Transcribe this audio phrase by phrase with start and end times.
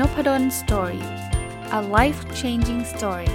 [0.00, 1.06] Nopadol story
[1.78, 3.30] a life changing story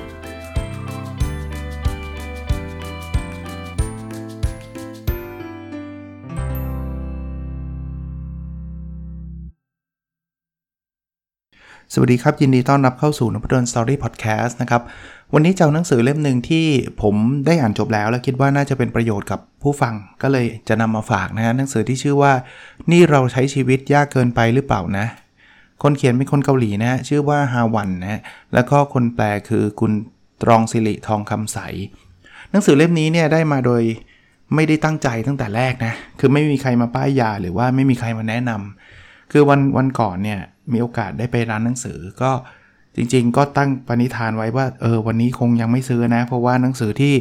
[11.93, 14.81] สวัสดีครับ ยินดีต้อนรับเข้าสู่นพดล story podcast นะครับ
[15.33, 16.65] วันนี้จะเอาหนังสือเล่มหนึ่งที่
[17.01, 22.33] ผมได้อ่านจบแล้ว และคิดว่าน่าจะเป็นประโยชน์กับผู้ฟังก็เลยจะนำมาฝากนะฮะหนังสือที่ชื่อว่า
[22.91, 25.07] นี่เราใช้ชีวิตยากเกินไปหรือเปล่านะ
[25.83, 28.21] คนเขียนเป็นคนเกาหลีนะฮะชื่อว่าฮาวันนะฮะ
[28.53, 29.91] แล้วก็คนแปลคือคุณ
[30.41, 31.59] ตรองสิริทองคำใส
[32.51, 33.81] หนังสือเล่มนี้เนี่ยได้มาโดย
[34.55, 40.39] ไม่ได้ตั้งใจตั้งแต่แรกนะ คือไม่มีใครมาป้ายยาหรือว่าไม่มีใครมาแนะนำคือวันวันก่อนเนี่ย
[40.73, 42.31] มีโอกาสได้ไปร้านหนังสือก็
[42.95, 47.13] จริงๆ ก็ตั้งปณิธานไว้ว่าเออวันนี้คงยังไม่ซื้อนะ เพราะว่าหนังสือที่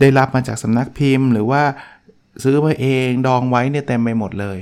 [0.00, 1.62] ได้รับมาจากสำนักพิมพ์ หรือว่า
[2.42, 4.58] ซื้อมาเองดองไว้เนี่ยเต็มไปหมดเลย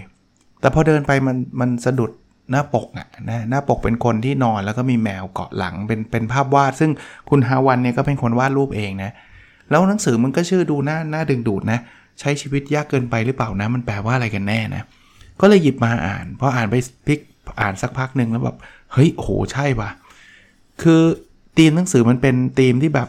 [0.60, 2.10] แต่พอเดินไปมันมันสะดุด
[2.52, 6.90] หน้าปกอะนะหน้าปกเป็นคนที่นอนแล้วก็มีแมวเกาะหลังเป็นเป็นภาพวาด ซึ่ง
[7.30, 9.10] คุณฮาวันเนี่ยก็เป็นคนวาดรูปเองนะ
[9.70, 11.78] แล้วหนังสือมันก็ชื่อดูหน้าหน้าดึงดูดนะ
[12.20, 14.82] ใช้ชีวิตยากเกินไปหรือเปล่านะ มันแปลว่าอะไรกันแน่นะ
[15.40, 17.20] ก็เลยหยิบมาอ่านพออ่านไปพลิก
[17.60, 18.56] อ่านสักพักหนึ่งแล้วแบบ
[18.92, 19.90] เฮ้ยโหใช่ปะ
[20.82, 21.02] คือ
[21.58, 23.08] ธีมหนังสือมันเป็นธีมที่แบบ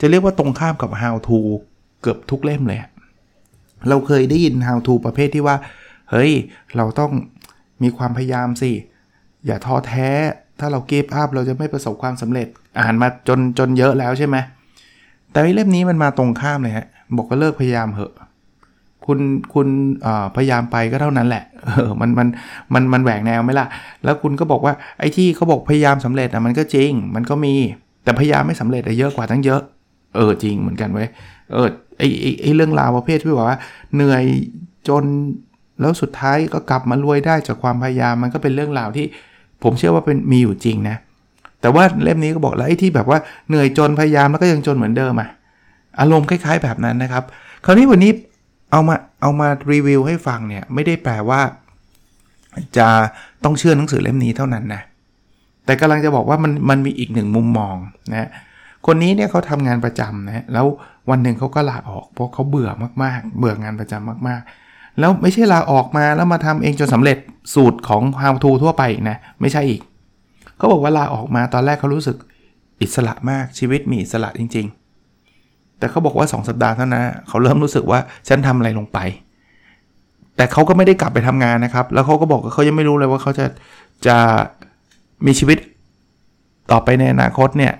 [0.00, 1.38] จะเรียกว่าตรงข้ามกับ how to
[2.02, 2.80] เกือบทุกเล่มเลย
[3.88, 5.56] เราเคยได้ยิน how to ประเภทที่ว่า
[6.10, 6.32] เฮ้ย
[6.76, 7.12] เราต้อง
[7.82, 8.70] มีความพยายามสิ
[9.46, 10.08] อย่าท้อแท้
[10.60, 12.48] ถ้าเราเก็บอัพเราจะไม่ประสบความสำเร็จ
[12.80, 14.36] อ่านมาจนจนเยอะแล้วใช่ไหม
[15.30, 18.14] แต่เล่มนี้มันมาตรงข้ามเลยฮะ บอกก็เลิกพยายามเหอะ
[19.06, 19.18] คุณ
[19.54, 19.68] คุณ
[20.36, 22.28] พยายามไปก็เท่านั้นแหละเออมันมัน
[22.74, 23.66] มันมันแหวกแนวไหมล่ะ
[24.04, 27.54] แล้วคุณก็บอกว่าไอ้ที่เขาบอกพยายามสำเร็จอะมันก็จริง มันก็มี
[28.04, 29.60] แต่พยายามไม่สำเร็จอะเยอะกว่าตั้งเยอะ
[30.16, 31.08] เออจริงเหมือนกันเว้ย
[31.52, 33.58] เออไอไอไอเรื่องราวประเภทที่บอกว่า
[33.94, 34.24] เหนื่อย
[34.88, 35.04] จน
[35.80, 39.06] แล้วสุดท้ายก็กลับมารวยได้จากความพยายามมันก็เป็นเรื่องราวที่
[39.62, 40.96] ผมเชื่อว่าเป็นมีอยู่จริงนะ
[41.60, 43.18] แต่ว่าเล่มนี้ก็บอกแล้วไอ้ที่แบบว่า
[43.48, 45.28] เหนื่อยจนพยายามแล้วก็ยังจนเหมือนเดิมอะ
[46.00, 47.24] อารมณ์คล้าย ๆ แบบนั้นนะครับ
[47.64, 48.12] คราวนี้วันนี้
[48.70, 51.40] เอามาเอามารีวิวให้ฟังเนี่ยไม่ได้แปลว่า
[52.76, 52.88] จะ
[53.44, 54.82] ต้องเชื่อหนังสือเล่มนี้เท่านั้นนะ
[55.64, 57.76] แต่กำลังจะบอกว่ามันมันมีอีกหนึ่งมุมมอง
[58.12, 58.28] นะ
[58.86, 60.66] คนนี้เนี่ยเขาทำงานประจำนะแล้ว
[61.10, 62.70] วันหนึ่งเขาก็ลาออกเพราะเขาเบื่อ
[63.02, 64.50] มากๆ เบื่องานประจำมากๆ
[64.98, 67.18] แล้วไม่ใช่ลาออกมาแล้วมาทำเองจนสำเร็จ
[67.54, 69.80] สูตรของ How to ทั่วไปนะ ไม่ใช่อีก
[70.56, 72.16] เขาบอกว่าลาออกมาตอนแรกเขารู้สึก
[72.82, 74.66] อิสระมากชีวิตมีอิสระจริง
[75.20, 78.98] ๆ แต่เขาบอกว่า 2 สัปดาห์เท่านั้นเขาเริ่มรู้สึกว่าฉันทำอะไรลงไป
[80.36, 83.46] แต่เขาก็ไม่ได้กลับไปทำงานนะครับ แล้วเขาก็บอกว่าเขายังไม่รู้เลยว่าเขาจะ
[84.06, 84.16] จะ
[85.26, 85.58] มีชีวิต
[86.72, 87.72] ต่อไปในอนาคตเนี่ย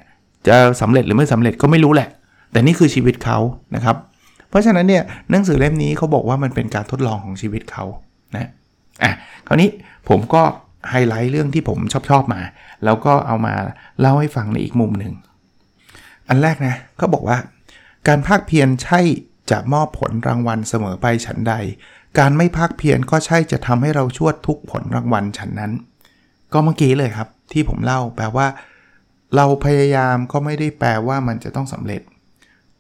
[0.49, 2.09] จะสำเร็จหรือไม่สำเร็จก็ไม่รู้แหละ
[2.53, 3.39] แต่นี่คือชีวิตเขา
[3.75, 3.97] นะครับ
[4.51, 7.85] เพราะฉะนั้นเนี่ยหนังสือเล่มนี้เขาบอกว่ามันเป็นการทดลองของชีวิตเขา
[8.37, 8.49] นะ
[9.03, 9.13] อะ
[9.47, 9.71] คราวนี้
[10.09, 10.43] ผมก็
[10.91, 12.41] ไฮไลท์เรื่องที่ผมชอบชอบมา
[12.85, 13.55] แล้วก็เอามา
[14.01, 15.15] เล่าให้ฟังในอีกมุมหนึ่ง
[16.29, 17.39] อันแรกนะเขาบอกว่า
[18.09, 19.01] การภาคเพียรใช่
[19.51, 21.55] จะมอบผลรางวัลเสมอไปฉันใด
[22.19, 25.73] การไม่ภาคเพียรก็ใช่จะทำให้เราชวดทุกผลรางวัลฉันนั้น
[26.53, 28.47] ก็เมื่อกี้เลยครับที่ผมเล่าแปลว่า
[29.37, 32.03] เราพยายามก็ไม่ได้แปลว่ามันจะต้องสำเร็จ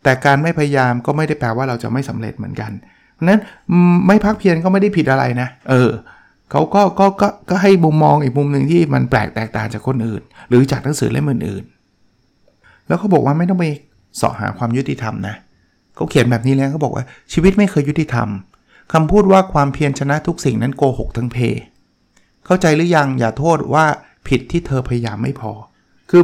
[0.03, 2.72] แต่การไม่พยายามก็ไม่ได้แปลว่าเราจะไม่สำเร็จเหมือนกัน
[3.15, 3.41] เพราะนั้น
[4.06, 5.91] ไม่พักเพียรก็ไม่ได้ผิดอะไรนะ เออ
[6.50, 13.65] เขาก็ก็ก็ก็ให้มุมมองอีกมุมหนึ่งที่มันแปลกแตกต่างจากคนอื่น หรือจากหนังสือเล่มอื่นๆ แล้วเขาบอกว่าไม่ต้องไป
[14.16, 15.34] เสาะหาความยุติธรรมนะ
[15.94, 18.28] เขาเขียนแบบนี้แล้วเขาบอกว่าชีวิตไม่เคยยุติธรรม
[18.93, 21.37] คำพูดว่าความเพียรชนะทุกสิ่งนั้นโกหกทั้งเพ
[22.47, 23.84] เข้าใจหรือยังอย่าโทษว่า
[24.28, 25.53] ผิดที่เธอพยายามไม่พอ
[26.10, 26.22] คือ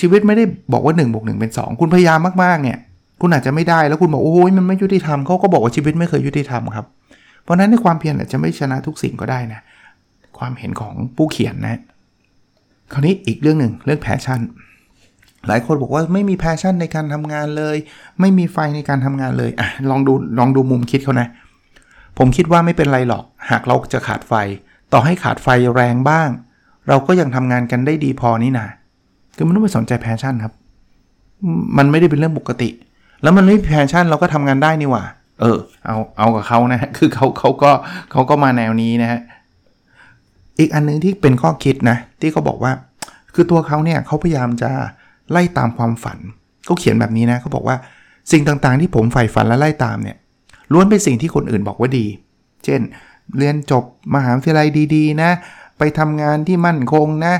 [0.00, 2.78] ชีวิตไม่ได้บอกว่า1นบวกหเป็น 2 คุณพยายามมากๆเนี่ย
[3.20, 6.86] คุณอาจจะไม่ได้แล้วคุณบอกโอ้ยมันไม่ยุติธรรมเขาก็บอกว่าชีวิตไม่เคยยุติธรรมครับ
[7.42, 9.60] เพราะนั้นในความเพียรอาจจะไม่ชนะทุกสิ่งก็ได้นะ
[10.38, 11.80] ความเห็นของผู้เขียนนะ
[12.92, 14.40] คราวนี้อีกเรื่องหนึ่งเรื่อง passion
[15.46, 17.76] หลายคนบอกว่าไม่มี passion ในการทำงานเลย
[18.20, 21.28] ไม่มีไฟในการทำงานเลยอะลองดูลองดูมุมคิดเขานะ
[22.18, 24.34] ผมคิดว่าไม่เป็นไรหรอก หากเราจะขาดไฟ
[24.92, 26.28] ต่อให้ขาดไฟแรงบ้าง
[26.88, 28.66] เราก็ยังทำงานกันได้ดีพอนี่นะ
[29.36, 30.52] คือไม่ต้องไปสนใจ passion ครับ
[31.78, 32.68] มันไม่ได้เป็นเรื่องปกติ
[33.22, 35.04] แล้วมันไม่มี passion เราก็ทำงานได้นี่หว่า
[35.40, 37.70] เออ เอาเอากับเขานะคือเขาเขาก็
[38.12, 39.20] เขาก็มาแนวนี้นะฮะ
[40.58, 42.72] อีกอันนึงที่เป็นข้อคิดนะ ที่เขาบอกว่า
[43.34, 44.70] คือตัวเขาเนี่ยเขาพยายามจะ
[45.30, 46.18] ไล่ตามความฝัน
[46.64, 47.76] เขาเขียนแบบนี้นะเขาบอกว่า
[48.32, 50.16] สิ่งต่างๆ ที่ผมใฝ่ฝันและไล่ตามเนี่ย
[50.72, 52.06] ล้วนเป็นสิ่งที่คนอื่นบอกว่าดี
[52.64, 52.80] เช่น
[53.38, 55.30] เรียนจบมหาวิทยาลัยดีๆ นะ
[55.78, 57.34] ไปทำงานที่มั่นคงนะ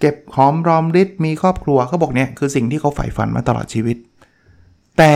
[0.00, 3.96] เก็บหอมรอมริดมีครอบครัวเขาบอกเนี่ยคือสิ่งที่เขาใฝ่ฝันมาตลอดชีวิต
[4.98, 5.12] แต่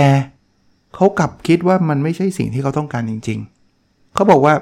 [0.94, 3.38] เขากลับคิดว่ามันไม่ใช่สิ่งที่เขาต้องการจริง
[3.78, 4.54] ๆ เขาบอกว่า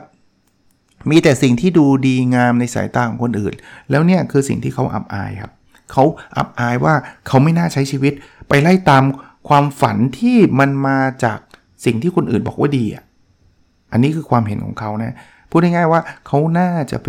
[1.10, 3.54] มีแต่สิ่งที่ดูดีงามในสายตาของคนอื่น
[3.90, 5.52] แล้วเนี่ยคือสิ่งที่เขาอับอายครับ
[5.92, 6.04] เขา
[6.36, 6.94] อับอายว่า
[7.26, 8.12] เขาไม่น่าใช้ชีวิต
[8.48, 9.04] ไปไล่ตาม
[9.48, 11.38] ความฝันที่มันมาจาก
[11.84, 13.04] สิ่งที่คนอื่นบอกว่าดีอะ
[13.92, 15.14] อันนี้คือความเห็นของเขานะ
[15.50, 17.06] พูดง่ายๆว่าเขาน่าจะไป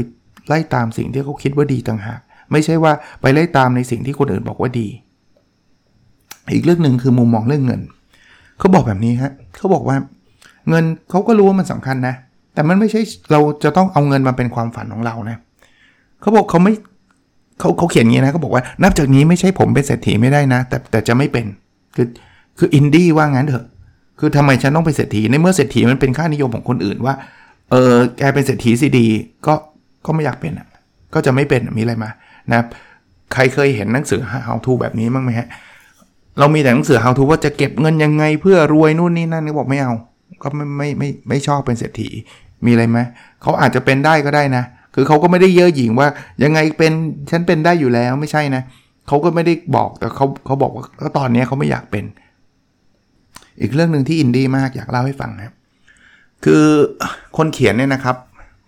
[0.47, 2.19] ไล่ตามสิ่งที่เขาคิดว่าดีต่างหาก
[2.51, 4.87] ไม่ใช่ว่าไปไล่ตามในสิ่งที่คนอื่นบอกว่าดี
[6.53, 7.81] อีกเรื่องหนึ่งคือมุมมองเรื่องเงิน
[8.59, 9.97] เขาบอกแบบนี้ฮะเขาบอกว่า
[10.69, 12.15] เงินเขาก็รู้ว่ามันสำคัญนะ
[12.53, 13.01] แต่มันไม่ใช่
[13.31, 15.37] เราจะต้องเอาเงินมาเป็นความฝันของเรานะ
[16.21, 16.73] เขาบอกเขาไม่
[17.59, 21.45] เขาเขาเขียนงี้นะเขาบอกว่านับจากนี้ไม่ใช่ผมเป็นเศรษฐีไม่ได้นะ แต่แต่จะไม่เป็น
[21.95, 22.07] คือ
[22.57, 23.65] คืออินดี้ว่างั้นเถอะ
[24.19, 27.15] คือทำไมฉันต้องเป็นเศรษฐีในเมื่อเศรษฐีมันเป็นค่านิยมของคนอื่นว่า
[27.71, 29.07] เออแกเป็นเศรษฐีสิดี
[29.47, 29.53] ก็
[30.05, 30.67] ก็ไม่อยากเป็นอะ
[31.13, 32.09] ก็จะไม่เป็นมีอะไรมา
[32.51, 32.61] นะ
[33.33, 35.47] ใครเคยเห็นหนังสือ how to แบบนี้บ้างไหมฮะ
[36.39, 39.93] เรามีแต่หนังสือ how to ว่าจะเก็บเงินยังไงเพื่อรวยนู่นนี่นั่นนี่บอกไม่เอา
[40.41, 42.09] ก็ไม่ไม่ไม่ไม่ชอบเป็นเศรษฐี
[42.65, 42.99] มีอะไรไหม
[43.41, 44.63] เขาอาจจะเป็นได้ก็ได้นะ
[44.95, 46.07] คือเขาก็ไม่ได้เย่อหยิ่งว่า
[46.43, 46.91] ยังไงเป็น
[47.29, 48.63] ฉันเป็นได้อยู่แล้วไม่ใช่นะ
[49.07, 52.05] เขาก็ไม่ได้บอกแต่เขาเขาบอกว่าก็ตอนนี้เขาไม่อยากเป็น
[53.61, 55.53] อีกเรื่องหนึ่งที่อินดี้มากอยากเล่าให้ฟังนะ
[56.45, 56.63] คือ
[57.37, 58.15] คนเขียนเนี่ยนะครับ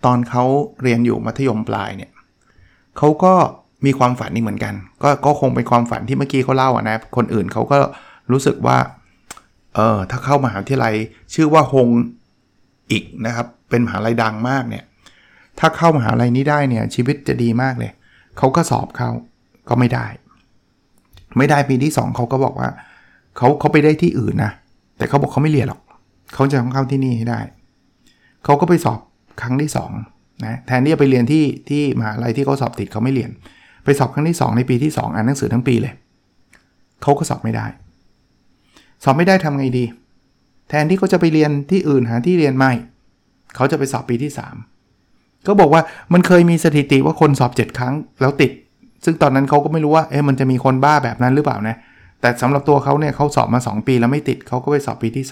[0.04, 0.44] ตอนเขา
[0.82, 2.10] เรียนอยู่มัธยมปลายเนี่ย
[2.98, 3.34] เขาก็
[3.86, 7.76] มีความฝันนี่เหมือนกัน ก็ก็คงเป็นความฝันที่เมื่อกี้เขาเล่าอะนะ คนอื่นเขาก็
[8.32, 8.78] รู้สึกว่า
[9.74, 10.94] เออถ้าเข้ามหาวิทยาลัย
[11.34, 11.88] ชื่อว่าฮง
[12.90, 14.84] อีกนะครับ เป็นมหาลัยดังมากเนี่ย
[15.58, 17.90] ถ้าเข้ามหาลัยนี้ได้เนี่ย ชีวิตจะดีมากเลย
[18.38, 19.10] เขาก็สอบเข้า
[19.68, 20.06] ก็ไม่ได้
[21.38, 22.68] ไม่ได้ปีที่ 2 เขาก็บอกว่า
[23.36, 24.52] เขาเขาไปได้ที่อื่นนะ
[24.96, 25.80] แต่เขาบอกเขาไม่เรียนหรอก
[26.34, 27.40] เขาจะต้องเข้าที่นี่ให้ได้
[28.44, 28.98] เขาก็ไปสอบ
[29.42, 29.70] ครั้งที่
[30.06, 33.30] 2นะ แทนที่จะไปเรียนที่ที่มหาลัยที่เขาสอบติดเขาไม่เรียน
[33.84, 35.94] ไปสอบครั้งที่ 2 ในปีที่ 2 อ่านหนังสือทั้งปีเลย
[37.02, 37.66] เขาก็สอบไม่ได้
[39.04, 39.84] สอบไม่ได้ทำไงดี
[40.68, 42.72] แทนที่เขาจะไปเรียนที่อื่นหาที่เรียนใหม่
[43.56, 44.32] เขาจะไปสอบปีที่
[44.88, 45.82] 3 ก็บอกว่า
[46.12, 48.52] มันเคยมีสถิติว่าคนสอบ 7 ครั้งแล้วติด
[49.04, 51.76] ซึ่งตอนนั้นเขาก็ไม่รู้ว่าเอ๊ะมันจะมีคนบ้าแบบนั้นหรือเปล่านะ
[52.20, 55.26] แต่สำหรับตัวเขาเนี่ยเขาสอบมา 2 ปีแล้วไม่ติดเขาก็ไปสอบปีที่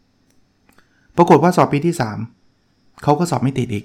[0.00, 1.94] 3 ปรากฏว่าสอบปีที่
[2.48, 3.84] 3เขาก็สอบไม่ติดอีก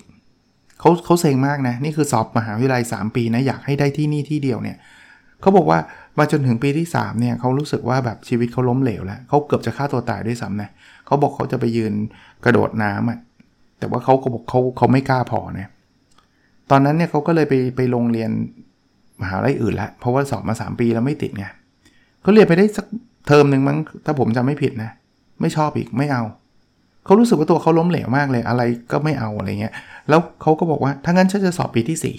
[0.80, 4.78] เขาเขาเซ็งมากนะ นี่คือสอบมหาวิทยาลัย 3 ปีนะ อยากให้ได้ที่นี่ที่เดียวเนี่ย
[5.42, 5.80] เขาบอกว่า
[6.18, 10.70] มาจนถึงปีที่ 3 เนี่ยเขารู้สึกว่าแบบชีวิตเขาล้มเหลวแล้วเขาเกือบจะฆ่าตัวตายด้วยซ้ำนะ
[11.06, 11.94] เขาบอกเขาจะไปยืน
[12.46, 13.20] กระโดดน้ำอะ
[13.80, 15.68] แต่ว่าเขาก็บอกเขาเขาไม่กล้าพอนะ
[16.70, 18.32] ตอนนั้นเนี่ยเขาก็เลยไปไปโรงเรียน
[19.22, 21.46] มหาลัยอื่นละเพราะว่าสอบมา 3 ปีแล้วไม่ติดไง
[22.22, 22.86] เขาเรียนไปได้สัก
[23.28, 24.92] เทอมหนึ่งมั้งถ้าผมจำไม่ผิดนะ
[25.42, 26.24] ไม่ชอบอีกไม่เอา
[27.06, 28.62] เขารู้สึกว่าตัวเขาล้มเหลวมากเลยอะไร
[28.92, 29.74] ก็ไม่เอาอะไรเงี้ย
[30.10, 32.16] แล้วเขาก็บอกว่าถ้างั้นฉันจะสอบปีที่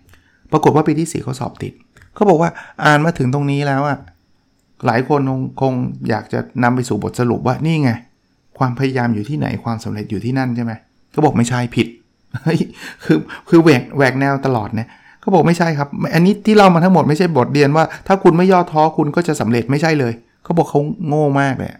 [0.00, 1.72] 4 ปรากฏว่าปีที่ 4เขาสอบติด
[2.14, 2.50] เขาบอกว่า
[2.84, 3.98] อ่านมาถึงตรงนี้แล้วอะ
[4.86, 5.20] หลายคน
[5.60, 5.72] คง
[6.08, 7.90] อยากจะนำไปสู่บทสรุปว่านี่ไง
[8.58, 10.72] ความพยายามอยู่ที่ไหนความสำเร็จอยู่ที่นั่นใช่ไหม
[11.12, 11.86] เขาบอกไม่ใช่ผิด
[13.04, 13.18] คือ
[13.48, 14.88] คือแหวกแหวกแนวตลอดเนี่ย
[15.20, 20.12] เขาบอกไม่ใช่ครับ อันนี้ที่เล่ามาทั้งหมดไม่ใช่บทเรียนว่า ถ้าคุณไม่ย่อท้อคุณก็จะสำเร็จไม่ใช่เลย
[20.44, 21.70] เขาบอกเขาโง่มากเลย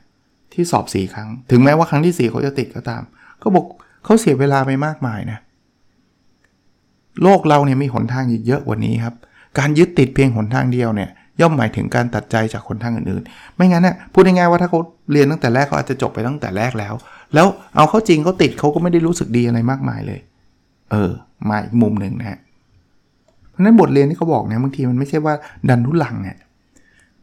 [0.54, 3.02] ที่สอบสี่ครั้ง ถึงแม้ว่าครั้งที่สี่เขาจะติดก็ตาม
[3.42, 3.66] ก็บอก
[4.04, 5.38] เขาเสียเวลาไปมากมายนะ
[7.22, 9.14] โลกเราเนี่ยมีหนทางเยอะกว่านี้ครับ
[9.58, 11.10] การยึดติดเพียงหนทางเดียวเนี่ย
[11.40, 14.80] ย่อมหมายถึงการตัดใจจากคนทางอื่นๆ ไม่งั้นเนี่ยพูดง่ายๆว่าถ้าเขา
[15.12, 16.94] เรียนตั้งแต่แรกเขาอาจจะจบไปตั้งแต่แรกแล้ว
[17.34, 20.20] แล้วเอาเข้าจริงเขาติดเขาก็ไม่ได้รู้สึกดีอะไรมากมายเลย
[20.90, 21.10] เออ
[21.48, 22.38] มาอีกมุมหนึ่งนะฮะ
[23.50, 25.34] เพราะนั้นบทเรียนที่เขาบอกเนี่ยบางทีมันไม่ใช่ว่า
[25.68, 26.36] ดันทุลังเนี่ย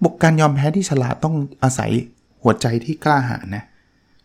[0.03, 1.91] บอกการยอมแพ้ที่ฉลาดต้องอาศัย
[2.43, 3.63] หัวใจที่กล้าหาญนะ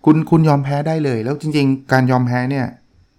[0.04, 2.66] คุณคุณยอมแพ้ได้เลย แล้วจริง ๆ การยอมแพ้เนี่ย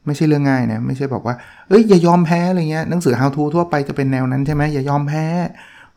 [0.05, 1.35] ไม่ใช่เรื่องง่ายนะไม่ใช่บอกว่า
[1.69, 5.25] เอ้ยอย่ายอมแพ้อะไรเงี้ยหนังสือ how to ทั่วไปจะเป็นแนวนั้นใช่ไหมอย่ายอมแพ้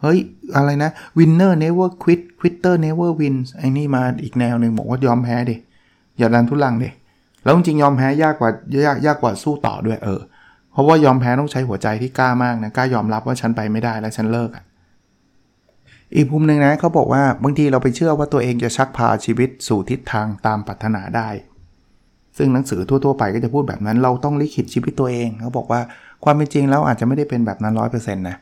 [0.02, 0.18] เฮ้ย
[0.56, 5.56] อะไรนะ winner never quit quitter never wins ไอ้นี่มาอีกแนวหนึ่งบอกว่ายอมแพ้ดิ
[6.18, 6.88] อย่าดันทุลังดิ
[7.44, 8.50] แล้วจริงๆยอมแพ้ยากกว่า
[8.86, 10.20] ยากยากกว่าสู้ต่อด้วยเออ
[10.72, 14.64] เพราะว่ายอมแพ้ต้องใช้หัวใจที่กล้ามากนะกล้ายอมรับว่าฉันไปไม่ได้แล้วฉันเลิกอะ
[16.16, 21.28] อีกมุมหนึ่งนะเขาบอกว่าบางทีเราไปเชื่อว่าตัวเองจะชักพาชีวิตสู่ทิศทางตามปรารถนาได้
[22.36, 25.80] ซึ่งหนังสือทั่วๆไปก็จะพูดแบบนั้น เราต้องลิขิตชีวิตตัวเองเขาบอกว่า
[26.24, 28.36] ความเป็นจริงแล้วอาจจะไม่ได้เป็นแบบนั้นร้อยเปอร์เซ็นต์นะ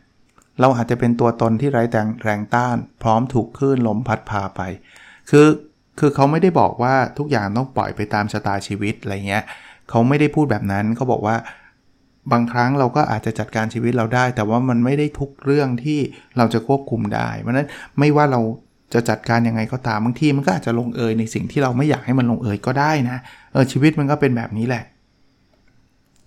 [0.60, 4.60] เราอาจจะเป็นตัวตนที่ไร้แรงแรงต้าน พร้อมถูกคลื่นลมพัดพาไป
[5.30, 5.46] คือ
[5.98, 9.44] คือเขาไม่ได้บอกว่าทุกอย่างต้องปล่อยไปตามชะตาชีวิตอะไรเงี้ย
[9.90, 11.36] เขาไม่ได้พูดแบบนั้นเขาบอกว่า
[12.32, 15.98] บางครั้งเราก็อาจจะจัดการชีวิตเราได้ แต่ว่ามันไม่ได้ทุกเรื่องที่
[16.36, 17.68] เราจะควบคุมได้เพราะนั้น
[17.98, 18.40] ไม่ว่าเรา
[18.94, 23.16] จะจัดการยังไงก็ตามบางทีมันก็อาจจะลงเอยในสิ่งที่เราไม่อยากให้มันลงเอยก็ได้นะ
[23.52, 24.84] เออชีวิตมันก็เป็นแบบนี้แหละ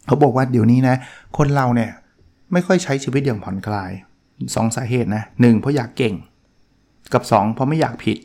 [0.08, 0.96] เขาบอกว่าเดี๋ยวนี้นะ
[1.38, 1.92] คนเราเนี่ย
[2.54, 3.92] ไม่ค่อยใช้ชีวิตอย่างผ่อนคลาย
[4.34, 6.16] 2 สาเหตุนะหเพราะอยากเก่ง
[7.14, 8.18] กับ 2 เพราะไม่อยากผิด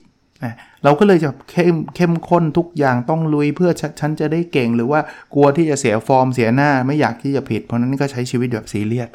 [0.84, 5.00] เราก็เลยจะเข้มเข้มข้นทุกอย่างต้องลุยเพื่อฉฉันจะได้เก่ง หรือว่า
[5.34, 9.08] กลัวที่จะเสียฟอร์มเสียหน้าไม่อยากที่จะผิด เพราะนั้นก็ใช้ชีวิตแบบซีเรียส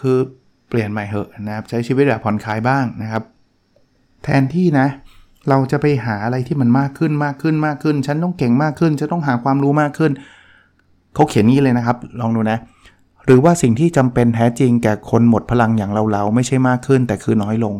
[0.00, 0.18] คือ
[0.68, 3.22] เปลี่ยนใหม่เหอะนะครับใช้ชีวิตแบบผ่อนคลายบ้างนะครับ
[4.24, 4.86] แทนที่นะ
[5.48, 10.12] เราจะไปหาอะไรที่มันมากขึ้นมากขึ้นมากขึ้น ฉันต้องเก่งมากขึ้นจะต้องหาความรู้มากขึ้น
[11.14, 12.58] เขาเขียนนี้เลยนะครับ ลองดูนะ
[13.24, 17.74] หรือว่าสิ่งที่จำเป็นแท้จริงแก่คนหมดพลังอย่างเราๆไม่ใช่มากขึ้นแต่คือน้อยลง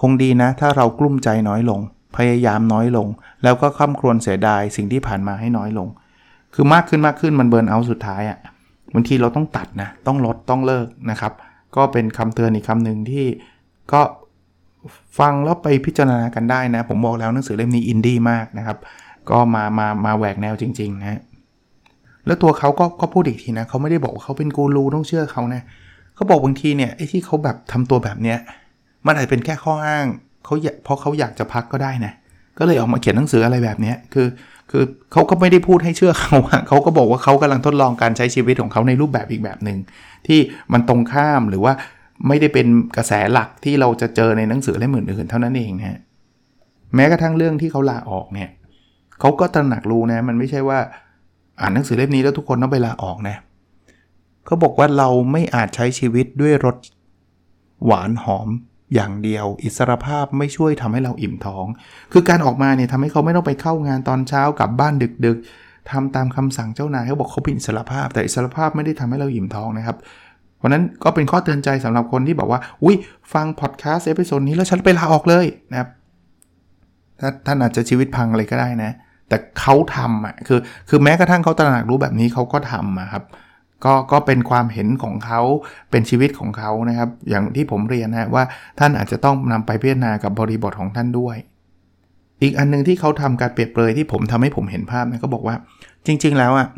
[0.00, 1.80] คงดีนะ ถ้าเรากลุ้มใจน้อยลง
[2.16, 3.08] พยายามน้อยลง
[3.42, 5.88] แล้วก็ค้ำครวญเสียดายสิ่งที่ผ่านมาให้น้อยลง
[6.54, 8.38] คือมากขึ้นมากขึ้นมันเบิร์นเอาสุดท้ายอะ่ะ
[8.94, 11.32] บางทีเราต้องตัดนะ ต้องลดต้องเลิกนะครับ
[11.76, 13.26] ก็เป็นคำเตือนอีกคำหนึ่งที่
[13.92, 14.00] ก็
[15.18, 18.78] ฟังแล้วไปพิจารณากันได้นะ ผมบอกแล้วหนังสือเล่มนี้อินดี้มากนะครับ
[19.30, 21.20] ก็มามามาแหวกแนวจริงๆนะ
[22.26, 25.62] แล้วตัวเขาก็ก็พูดอีกทีนะเขาไม่ได้บอกว่าเขาเป็นกูรูต้องเชื่อเขานะ
[26.14, 28.38] เขาบอกบางทีเนี่ยไอ้ที่เขาแบบทำตัวแบบเนี้ย
[29.06, 30.06] มันอาจจะเป็นแค่ข้ออ้าง
[30.44, 32.12] เขาเพราะเขาอยากจะพักก็ได้นะ
[32.58, 34.26] ก็เลยออกมาเขียนหนังสืออะไรแบบนี้คือ
[34.70, 36.36] คือเขาก็ไม่ได้พูดให้เชื่อเขา
[36.68, 39.78] เขาก็บอกว่าเขากำลังทดลองการใช้ชีวิตของเขาในรูปแบบอีกแบบหนึ่ง
[40.26, 40.38] ที่
[40.72, 41.72] มันตรงข้ามหรือว่า
[42.28, 46.00] ไม่ได้เป็นกระแสหลักที่เราจะเจอในหนังสือเล่มอื่นๆเท่านั้นเองนะ
[46.94, 48.50] แม้กระทั่งเรื่องที่เขาลาออกเนี่ย
[49.20, 50.78] เขาก็ตระหนักรู้นะมันไม่ใช่ว่า
[51.60, 53.36] อ่านหนังสือเล่มนี้แล้วทุกคนต้องไปลาออกนะ
[54.46, 56.76] เขาบอกว่าเราไม่อาจใช้ชีวิตด้วยรส
[57.86, 58.48] หวานหอม
[58.94, 61.66] อย่างเดียว อิสรภาพไม่ช่วยทำให้เราอิ่มท้อง
[62.12, 64.94] คือการออกมาเนี่ยทำให้เขาไม่ต้องไปเข้างานตอนเช้ากลับบ้าน
[65.26, 69.96] ดึกๆทำตามคำสั่งเจ้านายเขาบอกเขาเป็นอิสรภาพ แต่อิสรภาพไม่ได้ทำให้เราอิ่มท้องนะครับ
[70.58, 72.96] เพราะนั้นก็เป็นข้อเตือนใจสำหรับคนที่บอกว่า อุ้ย
[73.32, 75.88] ฟัง podcast episode นี้แล้วฉันไปลาออกเลยนะครับ
[77.20, 78.92] ถ้าท่านอาจจะชีวิตพังอะไรก็ได้นะ
[79.28, 80.58] แต่เขาทำอะคือ
[80.88, 83.22] คือแม้กระทั่งเขาตระหนักรู้แบบนี้เขาก็ทำอะครับ
[83.84, 85.40] ก็ก็เป็นความเห็นของเขา
[85.90, 88.44] เป็นชีวิตของเขานะครับ อย่างที่ผมเรียนนะว่า
[88.78, 91.36] ท่านอาจจะต้องนำไปพิจารณากับบริบทของท่านด้วย
[92.42, 95.56] อีกอันนึงที่เขาทำการเปรียบเปรยที่ผมทำให้ผมเห็นภาพนะเขาบอกว่า
[96.06, 96.68] จริง ๆ แล้วอะ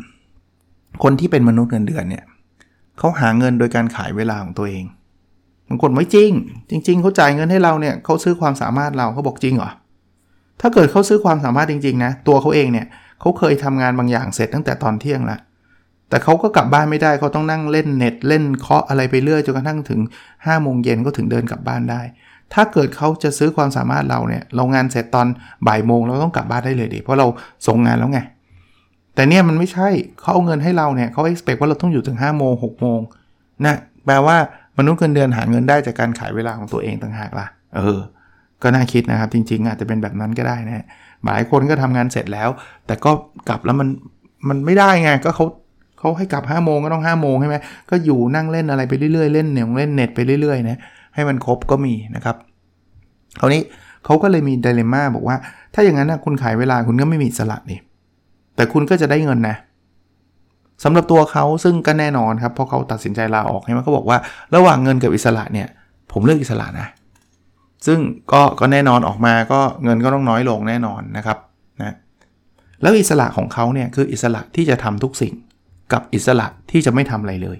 [1.03, 2.23] คนที่เป็นมนุษย์เงินเดือนเนี่ย
[2.97, 4.85] เขาหาเงินโดยการขายเวลาของตัวเอง
[5.69, 6.31] บางคนไม่จริง
[6.69, 9.71] จริง ๆเขาจ่ายเงินให้เราเนี่ยเขาซื้อความสามารถเราเขาบอกจริงเหรอ
[10.61, 12.87] ถ้าเกิดเขาซื้อความสามารถจริง ๆ นะ ตัวเขาเองเนี่ย
[13.19, 15.39] เขาเคยทำงานบางอย่างเสร็จตั้งแต่ตอนเที่ยงแล้ว
[16.09, 19.99] แต่เขาก็กลับบ้านไม่ได้เขาต้องนั่งเล่นเน็ตเล่นเคาะอะไรไปเรื่อยจนกระทั่งถึง
[20.45, 22.01] 5้าโมงเย็นก็ถึงเดินกลับบ้านได้
[22.53, 25.27] ถ้าเกิดเขาจะซื้อความสามารถเราเนี่ยเรางานเสร็จตอน
[25.67, 27.27] บ่ายโมงเราต้องกลับบ้านได้เลยดิเพราะเรา
[27.67, 28.19] ส่งงานแล้วไง
[29.15, 29.87] แต่เนี่ยมันไม่ใช่
[30.19, 32.99] เขาเอาเงินให้เราเนี่ยเขา expect ว่าเราต้องอยู่ถึง5้าโมงหกโมง
[33.65, 34.37] นะแปลว่า
[34.77, 37.99] มนุษย์เงินเดือนหาเงินได้จากการขายเวลาของตัวเองต่างหากล่ะเออ
[38.61, 40.85] ก็น่าคิดนะครับ จริง ๆ อาจจะเป็นแบบนั้นก็ได้นะ
[41.25, 42.49] หลายคนก็ทำงานเสร็จแล้ว
[42.87, 43.11] แต่ก็
[43.49, 43.87] กลับแล้วมัน
[44.49, 45.45] มันไม่ได้ไงก็เขา
[45.99, 47.57] เขาให้กลับ5้าโมงก็ต้อง5้าโมงใช่ไหม
[47.89, 50.77] ก็อยู่นั่งเล่นอะไรไปเรื่อยๆ เล่นเน่งเล่นเน็ตไปเรื่อยๆนะ
[51.15, 52.35] ให้มันครบก็มีนะครับ
[53.39, 53.61] คราวนี้
[54.05, 55.37] เขาก็เลยมีดเลม่าบอกว่า
[55.73, 57.79] ถ้าอย่างนั้นนะคุณขายเวลาคุณก็ไม่มีสละนี่
[58.55, 59.55] แต่คุณก็จะได้เงินนะ
[60.83, 64.17] สำหรับตัวเขาซึ่งก็แน่นอนครับเพราะเขาตัดสินใจลาออกใช่ไหมเขาบอกว่า
[64.55, 65.67] ระหว่างเงินกับอิสระเนี่ย
[66.11, 66.87] ผมเลือกอิสระนะ
[67.85, 67.99] ซึ่ง
[68.33, 71.37] ก็ก็แน่นอนออกมาก็เงินก็ต้องน้อยลงแน่นอนนะครับ
[71.81, 71.95] นะ
[72.81, 75.33] แล้วอิสระของเขาเนี่ยคืออิสระที่จะทำทุกสิ่ง
[75.93, 77.57] กับอิสระที่จะไม่ทำอะไรเลย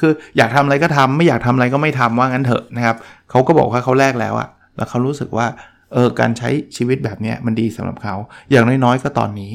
[0.00, 2.96] คืออยากทำอะไรก็ทำไม่อยากทำอะไรก็ไม่ทำว่างั้นเถอะนะครับ
[3.30, 5.46] เขาก็บอกว่าเขาแลกแล้วอะแล้วเขารู้สึกว่า
[5.92, 8.14] เออการใช้ชีวิตแบบนี้มันดีสำหรับเขา
[8.50, 9.52] อย่างน้อยๆก็ตอนนี้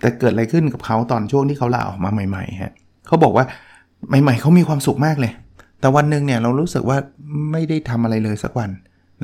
[0.00, 2.72] แต่เกิดอะไรขึ้นกับเขาตอนช่วงที่เขาลาออกมาใหม่ๆฮะ
[3.06, 3.44] เขาบอกว่า
[4.08, 5.32] ใหม่ๆเขามีความสุขมากเลย
[5.80, 6.98] แต่วันหนึ่งเนี่ยเรารู้สึกว่า
[7.52, 8.70] ไม่ได้ทำอะไรเลยสักวัน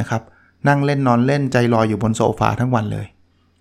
[0.00, 0.23] นะครับ
[0.68, 3.07] นั่งเล่นนอนเล่นใจลอยอยู่บนโซฟาทั้งวันเลย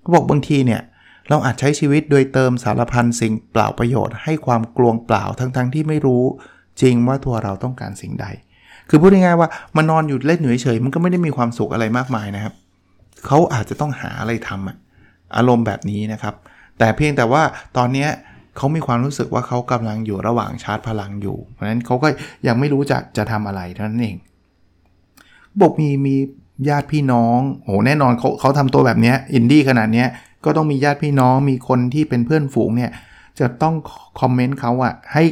[0.01, 0.81] เขาบอกบางทีเนี่ย
[1.29, 6.24] เราอาจใช้ชีวิตโดยเติมสารพันสิ่งเปล่าประโยชน์ให้ความกลวงเปล่าทั้งๆทที่ไม่รู้
[6.81, 8.25] จริงว่าตัวเราต้องการสิ่งใด
[8.89, 12.53] คือพูดง่ายๆว่ามันนอนอยู่เล่นอยู่เฉยๆมันก็ไม่ได้มีความสุขอะไรมากมายนะครับ
[13.25, 16.36] เขาอาจจะต้องหาอะไรทำอารมณ์แบบนี้นะครับ
[16.79, 17.43] แต่เพียงแต่ว่า
[17.77, 18.07] ตอนนี้
[18.57, 22.07] เขามีความรู้สึกว่าเขากำลังอยู่ระหว่างชาร์จพลังอยู่ เพราะฉะนั้นเขาก็
[22.48, 24.15] ยังไม่รู้จะจะทำอะไรเท่านั้นเอง
[25.62, 26.15] บอกมีมี
[26.69, 30.05] ญาติพี่น้องโอ้แน่นอนเขาเขาทำตัวแบบนี้อินดี้ขนาดนี้
[30.48, 32.92] ก็ต้องมีญาติพี่น้องมีคนที่เป็นเพื่อนฝูงเนี่ย
[33.39, 33.75] จะต้อง
[34.20, 35.24] คอมเมนต์เขาอะให้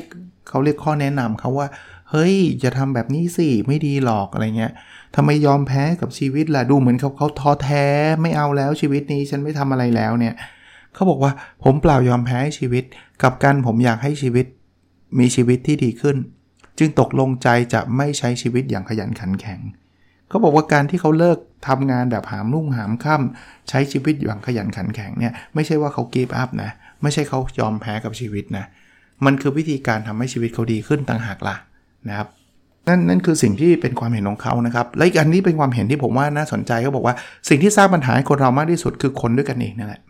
[0.48, 1.67] เขาเรียกข้อแนะนำเขาว่า
[2.12, 4.74] เฮ้ยอย่าทำแบบนี้สิ ไม่ดีหรอกอะไรเงี้ย
[5.15, 7.86] ทำไมยอมแพ้กับชีวิตล่ะดูเหมือนเขาเขาท้อแท้
[8.22, 10.34] ไม่เอาแล้วชีวิตนี้ฉันไม่ทำอะไรแล้วเนี่ย
[10.93, 11.31] เขาบอกว่า
[11.63, 12.84] ผมเปล่ายอมแพ้ชีวิต
[13.22, 14.45] กับกันผมอยากให้ชีวิต
[15.19, 16.17] มีชีวิตที่ดีขึ้น
[16.79, 19.60] จึงตกลงใจจะไม่ใช้ชีวิตอย่างขยันขันแข็ง
[20.29, 28.65] เขาบอกว่าการที่เขาเลิกทำงานแบบหามรุ่งหามค่ำใช้ชีวิตอย่างขยันขันแข็งเนี่ยไม่ใช่ว่าเขากีบอัพนะ ไม่ใช่เขายอมแพ้กับชีวิตนะ
[29.25, 31.55] มันคือวิธีการทำให้ชีวิตเขาดีขึ้นต่างหากล่ะ
[32.10, 32.27] นะครับ
[32.88, 37.15] นั่นนั่นคือสิ่งที่เป็นความเห็นของเขานะครับ และอีกอันนี้เป็นความเห็นที่ผมว่าน่าสนใจเขาบอกว่า
[37.50, 40.01] สิ่งที่สร้างปัญหาให้คนเรามากที่สุดคือคนด้วยกันเองนั่นแหละ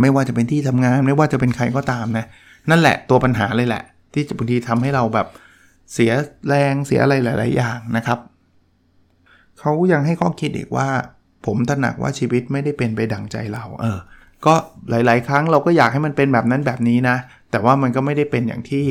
[0.00, 2.26] ไม่ว่าจะเป็นที่ทำงาน ไม่ว่าจะเป็นใครก็ตามนะ
[2.70, 3.82] นั่นแหละตัวปัญหาเลยแหละ
[4.12, 5.26] ที่บางทีทำให้เราแบบ
[5.92, 6.12] เสีย
[6.48, 8.18] แรงเสียอะไรหลาย ๆ อย่างนะครับ
[9.60, 10.88] เขายังให้ข้อคิดอีกว่า
[11.46, 13.98] ผมตระหนักว่าชีวิตไม่ได้เป็นไปดังใจเรา เออ
[14.46, 14.54] ก็
[14.90, 17.16] หลาย ๆ ครั้งเราก็อยากให้มันเป็นแบบนั้นแบบนี้นะ
[17.50, 18.84] แต่ว่ามันก็ไม่ได้เป็นอย่างที่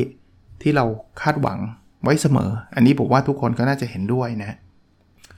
[0.62, 0.84] ที่เรา
[1.20, 1.58] คาดหวัง
[2.02, 4.56] ไว้เสมอ อันนี้ผมว่าทุกคนก็น่าจะเห็นด้วยนะ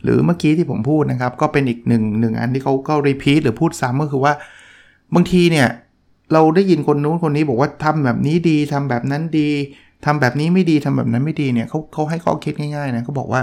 [0.03, 4.33] หรือเมื่อกี้ที่ผมพูดนะครับ ก็เป็นอีกหนึ่งหนึ่งอันที่เขาก็รีพีทหรือพูดซ้ำก็คือว่า
[5.15, 5.69] บางทีเนี่ย
[6.33, 9.49] เราได้ยินคนนู้นคนนี้บอกว่าทำแบบนี้ดีทำแบบนั้นดี
[10.05, 13.43] ทำแบบนี้ไม่ดีทำแบบนั้นไม่ดีเนี่ยเขาเขาให้ข้อคิดง่ายๆนะเขาบอกว่า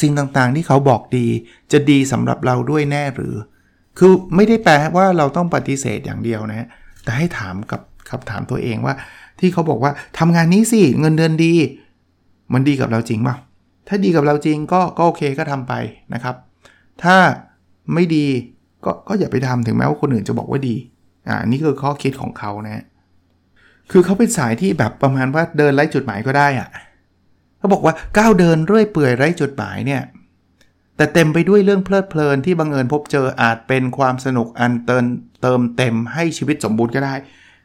[0.00, 1.26] สิ่งต่างๆที่เขาบอกดี
[1.72, 3.34] จะดีสำหรับเราด้วยแน่หรือ
[3.98, 6.66] คือไม่ได้แปลว่าเราต้องปฏิเสธอย่างเดียวนะ
[7.04, 7.80] แต่ให้ถามกับ
[8.10, 8.94] คำถามตัวเองว่า
[9.40, 11.54] ที่เขาบอกว่าทำงานนี้สิเงินเดือนดี
[12.52, 13.36] มันดีกับเราจริงเปล่า
[13.88, 15.72] ถ้าดีกับเราจริงก็ก็โอเคก็ทำไป
[16.14, 16.36] นะครับ
[17.02, 17.16] ถ้า
[17.94, 18.26] ไม่ดี
[18.84, 20.76] ก็ก็อย่าไปทำถึงแม้ว่าคนอื่นจะบอกว่าดี
[21.28, 22.84] อ่านี่คือข้อคิดของเขานะ
[23.90, 26.68] คือเขาเป็นสายที่แบบประมาณว่าเดินไร้จุดหมายก็ได้อะ
[27.62, 30.02] เขาบอกว่าก้าวเดินเรื่อยเปื่อยไร้จุดหมายเนี่ย
[30.96, 35.04] แต่เต็มไปด้วยเรื่องเพลิดเพลินที่บังเอิญพบเจออาจเป็นความสนุกอันเติม
[35.42, 37.14] เติมเต็มให้ชีวิตสมบูรณ์ก็ได้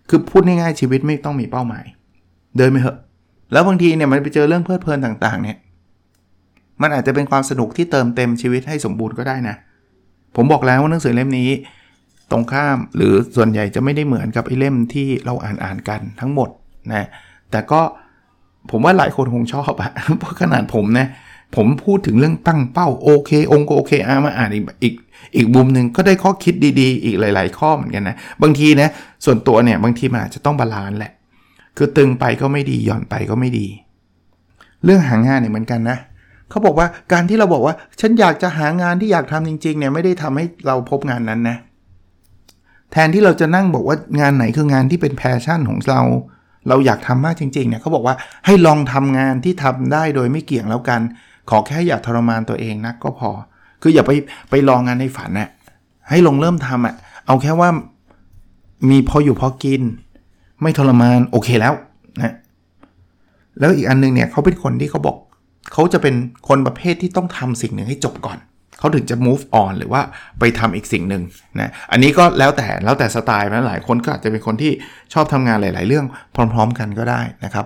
[0.10, 1.86] คือพูดง่ายๆชีวิตไม่ต้องมีเป้าหมาย
[2.58, 2.98] เดินไปเถอะ
[3.52, 5.58] แล้วบางทีเนี่ยมันไปเจอเรื่องเพลิดเพลินต่างๆ เนี่ย
[6.82, 9.56] มันอาจจะเป็นความสนุกที่เติมเต็มชีวิตให้สมบูรณ์ก็ได้นะ
[10.36, 11.50] ผมบอกแล้วว่าหนังสือเล่มนี้
[12.32, 16.50] ตรงข้ามหรือส่วนใหญ่จะไม่ได้เหมือนกับไอ้เล่มที่เราอ่านอ่านกันทั้งหมด
[16.92, 17.08] นะ
[17.52, 17.82] แต่ก็
[18.72, 21.08] ผมว่าหลายคนคงชอบอะเพราะขนาดผมนะ
[21.56, 24.94] ผมพูดถึงเรื่องตั้งเป้าโอเค องค์โอเคอามาอ่านอีกอีก
[25.36, 28.90] อีกมุมหนึ่งก็ได้ข้อคิดดีๆ อีกหลาย ๆ ข้อเหมือนกันนะ บางทีนะ
[29.26, 31.12] ส่วนตัวเนี่ยบางทีมันอาจจะต้อง balance แหละ
[31.78, 33.68] คือตึงไปก็ไม่ดีหย่อนไปก็ไม่ดี
[34.84, 35.98] เรื่องหางานเนี่ยเหมือนกันนะ
[36.50, 41.58] เขาบอกว่าการที่เราบอกว่า ฉันอยากจะหางานที่อยากทำจริงๆเนี่ยไม่ได้ทำให้เราพบงานนั้นนะ
[42.92, 46.02] แทนที่เราจะนั่งบอกว่างานไหนคืองานที่เป็น passion ของเรา
[46.68, 51.02] เราอยากทำมากจริงๆเนี่ยเขาบอกว่าให้ลองทำงานที่ทำได้โดยไม่เกี่ยงแล้วกัน
[51.50, 53.30] ขอแค่อย่าทรมานตัวเองนะก็พอ
[53.82, 54.12] คืออย่าไป
[54.50, 55.50] ไปลองงานในฝันนะ่ะ
[56.10, 56.96] ให้ลงเริ่มทำอะ่ะ
[57.28, 57.70] เอาแค่ว่า
[58.90, 59.82] มีพออยู่พอกิน
[60.62, 61.74] ไม่ทรมานโอเคแล้ว
[62.18, 62.34] นะ
[63.60, 65.16] แล้วอีกอันนึงเนี่ยเขาเป็นคนที่เขาบอก
[65.74, 66.16] เขาจะเป็น
[66.48, 68.38] คนประเภทที่ต้องทำสิ่งหนึ่งให้จบก่อน
[68.80, 70.02] เขาถึงจะ move on หรือว่า
[70.40, 71.24] ไปทำอีกสิ่งหนึ่ง
[71.60, 74.72] นะ อันนี้ก็แล้วแต่แล้วแต่สไตล์นะหลายคนก็อาจจะเป็นคนที่
[75.14, 76.06] ชอบทำงานหลาย ๆ เรื่อง
[76.54, 77.66] พร้อม ๆ กันก็ได้นะครับ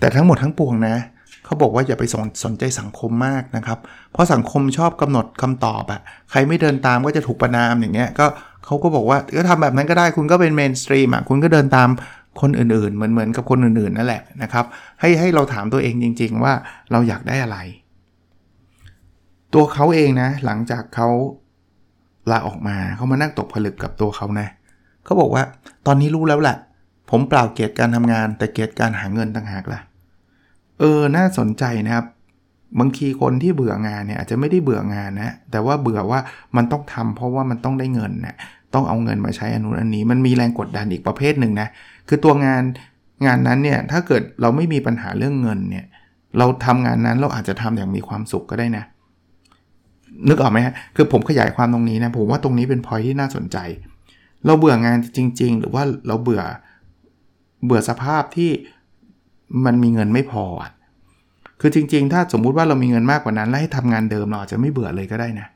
[0.00, 0.96] แต่ทั้งหมดทั้งปวงนะ
[1.44, 3.78] เขาบอกว่าอย่าไปสนสนใจสังคมมากนะครับ
[4.12, 8.26] เพราะสังคมชอบกำหนดคำตอบอะใครไม่เดินตามก็จะถูกประนามอย่างเงี้ยก็
[8.64, 11.88] เขาก็บอกว่าก็ทำแบบนั้นก็ได้คุณก็เป็นเมนสตรีมอะคุณก็เดินตาม
[12.40, 14.64] คนอื่นๆ เหมือนเหมือนกับคนอื่นๆนั่นแหละนะครับ
[15.00, 16.52] ให้ให้เราถามตัวเองจริง ๆ ว่า
[16.92, 17.58] เราอยากได้อะไร
[19.54, 21.08] ตัวเขาเองนะ หลังจากเขา
[22.30, 24.48] ลาออกมาเขามานั่งตกผลึกกับตัวเขานะ
[25.04, 25.42] เขาบอกว่า
[25.86, 26.56] ตอนนี้รู้แล้วแหละ
[27.10, 29.80] ผมเปล่าเกียรติการทำงาน แต่เกียรติการหาเงินต่างหากล่ะ
[30.78, 32.06] เออ น่าสนใจนะครับ
[32.78, 36.20] บางทีคนที่เบื่องานเนี่ยอาจจะไม่ได้เบื่องานนะ แต่ว่าเบื่อว่า
[36.56, 38.36] มันต้องทำเพราะว่ามันต้องได้เงินนะ
[38.74, 41.68] ต้องเอาเงินมาใช้อนุอันนี้ มันมีแรงกดดันอีกประเภทหนึ่งนะ
[42.08, 42.62] คือตัวงาน
[43.26, 45.86] งานนั้นเนี่ยถ้าเกิดเราไม่มีปัญหาเรื่องเงินเนี่ย
[46.38, 48.84] เราทำงานนั้นเราอาจจะทำอย่างมีความสุขก็ได้นะ
[50.28, 53.58] นึกออกไหมฮะคือผมขยายความตรงนี้นะผมว่าตรงนี้เป็นพอยที่น่าสนใจ
[54.46, 56.42] เราเบื่องานจริง ๆ หรือว่าเราเบื่อ
[57.64, 58.50] เบื่อสภาพที่
[59.64, 60.44] มันมีเงินไม่พอ
[61.60, 65.46] คือจริง ๆ ถ้าสมมุติว่าเรามีเงินมากกว่านั้น แล้วให้ทำงานเดิมเราอาจจะไม่เบื่อเลยก็ได้นะ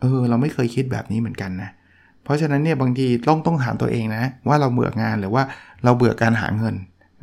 [0.00, 1.70] เออ เราไม่เคยคิดแบบนี้เหมือนกันนะ
[2.24, 5.42] เพราะฉะนั้นเนี่ยบางทีต้องต้องถามตัวเองนะ ว่าเราเบื่องานหรือว่า
[5.84, 6.74] เราเบื่อการหาเงิน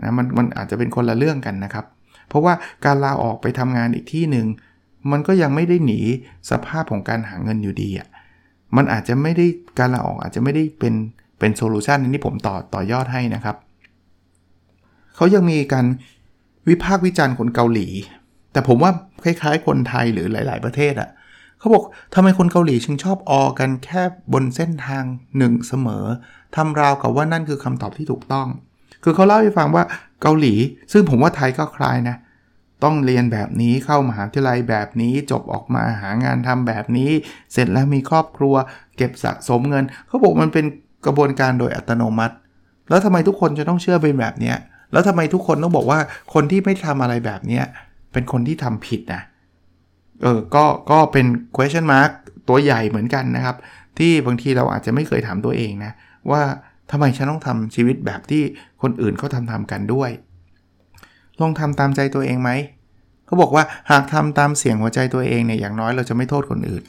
[0.03, 1.85] นะมันมันอาจจะเป็นคนละเรื่องกันนะครับ
[2.29, 2.53] เพราะว่า
[2.85, 4.45] การลาออกไปทำงานอีกที่หนึ่ง
[5.11, 5.99] มันก็ยังไม่ได้หนี
[6.49, 8.07] สภาพของการหาเงินอยู่ดีอะ
[8.75, 9.45] มันอาจจะไม่ได้
[9.79, 10.93] การลาออกอาจจะไม่ได้เป็น
[11.39, 13.55] เป็นโซลูชันนี้ผมต่อต่อยอดให้นะครับ
[15.15, 15.85] เขายังมีการ
[16.67, 17.87] วิพากษ์วิจารณ์คนเกาหลี
[18.51, 18.91] แต่ผมว่า
[19.23, 21.09] คล้ายๆ คนไทยหรือหลาย ๆประเทศอะ่ะ
[21.59, 21.83] เขาบอก
[22.15, 24.01] ทำไมคนเกาหลีจึงชอบออกันแค่
[24.33, 25.03] บนเส้นทาง
[25.37, 26.05] หนึ่งเสมอ
[26.55, 28.47] ทำราวกับว่านั่นคือคำตอบที่ถูกต้อง
[29.03, 29.83] คือเขาเล่าให้ฟังว่า
[30.21, 30.53] เกาหลี
[30.91, 32.15] ซึ่งผมว่าไทยก็คล้ายนะ
[32.83, 37.09] ต้องเรียนแบบนี้เข้ามหาวิทยาลัยแบบนี้จบออกมาหางานทำแบบนี้
[37.53, 38.55] เสร็จแล้วมีครอบครัว
[38.97, 40.65] เก็บสะสมเงินเขาบอกมันเป็น
[41.05, 42.35] กระบวนการโดยอัตโนมัติ
[42.89, 44.53] แล้วทำไมทุกคนจะต้องเชื่อเป็นแบบนี้
[44.91, 45.99] แล้วทำไมทุกคนต้องบอกว่า
[46.33, 47.61] คนที่ไม่ทำอะไรแบบนี้
[48.13, 49.21] เป็นคนที่ทำผิดนะ
[50.23, 52.11] เออก็ก็เป็น question mark
[52.49, 53.55] ตัวใหญ่เหมือนกันนะครับ
[53.97, 55.91] ที่บางทีเราอาจจะไม่เคยถามตัวเองนะ
[56.31, 56.41] ว่า
[56.91, 58.43] ทำไมฉันต้องทำชีวิตแบบที่
[58.81, 60.09] คนอื่นเขาทำทำกันด้วย
[61.41, 62.49] ลองทำตามใจตัวเองไหม
[63.25, 66.83] เขาบอกว่าหากทำตามเสียงหัวใจตัวเองเนี่ยอย่างน้อยเราจะไม่โทษคนอื่น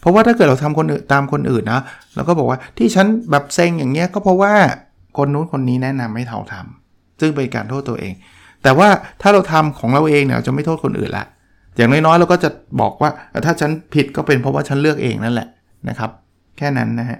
[0.00, 1.80] เพราะว่าถ้าเกิดเราทำคนอื่นตามคนอื่นนะ
[2.14, 4.52] เราก็บอกว่าที่ฉันแบบเซ็งอย่างเงี้ยก็เพราะว่า
[5.16, 8.14] คนนู้นคนนี้แนะนำให้เราทำซึ่งเป็นการโทษตัวเอง
[8.62, 8.88] แต่ว่า
[9.22, 11.26] ถ้าเราทำของเราเองเนี่ยเราจะไม่โทษคนอื่นละ
[11.76, 12.50] อย่างน้อยๆเราก็จะ
[12.80, 13.10] บอกว่า
[13.44, 15.48] ถ้าฉันผิดก็เป็นเพราะว่าฉันเลือกเองนั่นแหละ
[15.88, 16.10] นะครับ
[16.58, 17.18] แค่นั้นนะฮะ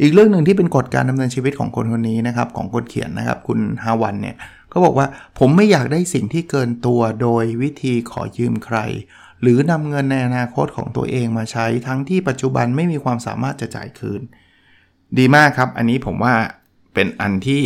[0.00, 4.36] อีกเรื่องหนึ่งที่เป็นกฎการดำเนินชีวิตของคนคนนี้นะครับของคนเขียนนะครับคุณฮาวันเนี่ย
[4.70, 5.06] เขาบอกว่า
[5.38, 8.78] ผมไม่อยากได้สิ่งที่เกินตัวโดยวิธีขอยืมใคร
[9.42, 14.20] หรือนำเงินในอนาคตของตัวเองมาใช้ทั้งที่ปัจจุบันไม่มีความสามารถจะจ่ายคืน
[15.18, 16.34] ดีมากครับ อันนี้ผมว่า
[16.94, 17.62] เป็นอันที่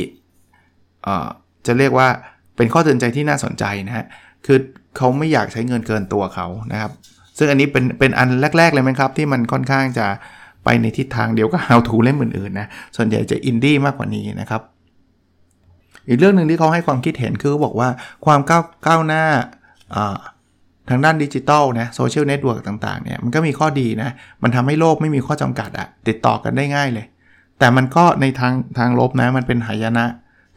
[1.66, 2.08] จะเรียกว่า
[2.56, 4.06] เป็นข้อเตือนใจที่น่าสนใจนะฮะ
[4.46, 4.58] คือ
[4.96, 6.92] เขาไม่อยากใช้เงินเกินตัวเขานะครับ
[7.38, 10.06] ซึ่งอันนี้เป็นเป็นอันแรก ๆ เลยไหมครับ ที่มันค่อนข้างจะ
[10.64, 14.62] ไปในทิศทางเดียวก็ how to เล่มอื่นๆนะส่วนใหญ่จะอินดี้มากกว่านี้นะครับ
[16.08, 17.88] อีกเรื่องหนึ่งที่เขาให้ความคิดเห็นคือบอกว่า
[18.26, 19.24] ความก้าวก้าวหน้า
[20.90, 24.10] ทางด้านดิจิทัลนะ social network ต่างๆเนี่ยมันก็มีข้อดีนะ
[24.42, 27.06] มันทำให้โลกไม่มีข้อจำกัดอะติดต่อกันได้ง่ายเลย
[27.58, 30.04] แต่มันก็ในทางทางลบนะ มันเป็นหายนะ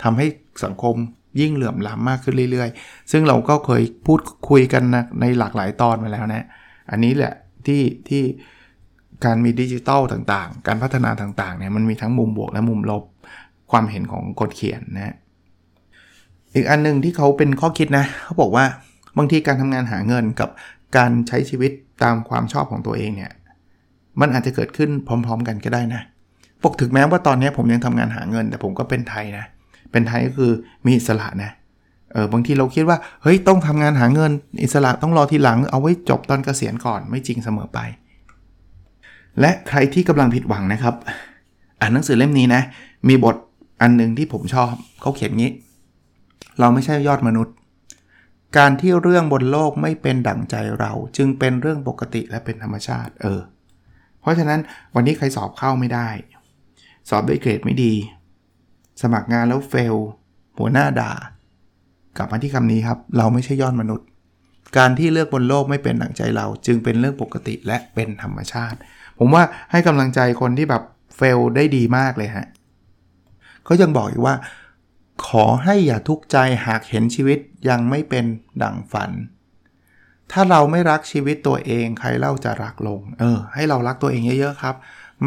[0.03, 0.25] ทำให้
[0.63, 0.95] สังคม
[1.41, 6.45] ยิ่งเหลื่อมล้ำมากขึ้นเรื่อยๆ ซึ่งเราก็เคยพูดคุยกันนะในหลากหลายตอนมาแล้วนะ
[6.91, 7.33] อันนี้แหละ
[7.67, 8.23] ที่ที่
[9.25, 13.03] การมีดิจิตอลต่างๆ การพัฒนาต่างๆเนี่ยมันมีทั้งมุมบวกและมุมลบ
[13.71, 15.15] ความเห็นของคนเขียนนะ
[16.55, 18.65] อีกอันนึงที่เขาเป็นข้อคิดนะเขาบอกว่า
[19.17, 20.49] บางทีการทำงานหาเงินกับ
[20.97, 21.71] การใช้ชีวิต
[22.03, 23.31] ตามความชอบของตัวเองเนี่ย
[24.19, 26.01] มันอาจจะเกิดขึ้นพร้อม ๆ กันก็ได้นะ
[26.63, 29.45] ปกถึงแม้ว่าตอนนี้ผมยังทำงานหาเงิน แต่ผมก็เป็นไทยนะ
[29.91, 30.51] เป็นไทยก็คือ
[30.85, 31.51] มีอิสระนะ
[32.11, 34.31] เออบางทีเราคิดว่าเฮ้ยต้องทำงานหาเงิน
[34.63, 37.79] อิสระต้องรอทีหลังเอาไว้จบตอนเกษียณก่อนไม่จริงเสมอไป
[39.39, 40.95] และใครที่กำลังผิดหวังนะครับ
[41.79, 42.61] อ่านหนังสือเล่มนี้นะ
[43.07, 43.35] มีบท
[43.81, 45.51] อันหนึ่งที่ผมชอบเขาเขียนงี้
[46.59, 47.55] เราไม่ใช่ยอดมนุษย์
[48.57, 53.39] การที่เรื่องบนโลกไม่เป็นดั่งใจเรา จึงเป็นเรื่องปกติและเป็นธรรมชาติ เออ
[54.21, 54.59] เพราะฉะนั้น
[54.95, 56.09] วันนี้ใครสอบเข้าไม่ได้
[57.09, 57.93] สอบได้เกรดไม่ดี
[59.01, 59.95] สมัครงานแล้วเฟล
[60.57, 61.11] หัวหน้าด่า
[62.17, 64.07] กลับมาที่คำนี้ครับ เราไม่ใช่ยอดมนุษย์
[64.77, 68.77] การที่เลือกบนโลกไม่เป็นดั่งใจเรา จึงเป็นเรื่องปกติและเป็นธรรมชาติ
[69.19, 70.83] ผมว่าให้กำลังใจคนที่แบบ
[71.15, 72.47] เฟลได้ดีมากเลยฮะ
[73.65, 74.35] เขายังบอกอีกว่า
[75.27, 78.25] ขอให้อย่าทุกข์ใจหากเห็นชีวิตยังไม่เป็น
[78.63, 79.11] ดั่งฝัน
[80.31, 84.75] ถ้าเราไม่รักชีวิตตัวเองใครเล่าจะรักลง เออ ให้เรารักตัวเองเยอะๆครับ